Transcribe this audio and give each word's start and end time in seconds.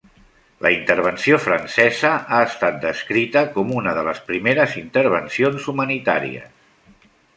La 0.65 0.69
intervenció 0.75 1.37
francesa 1.47 2.09
ha 2.15 2.39
estat 2.45 2.79
descrita 2.85 3.43
com 3.57 3.75
una 3.83 3.93
de 3.99 4.07
les 4.09 4.23
primeres 4.31 4.75
intervencions 4.83 5.69
humanitàries. 5.75 7.13